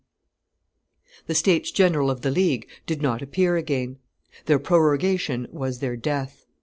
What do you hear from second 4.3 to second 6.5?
their prorogation was their death.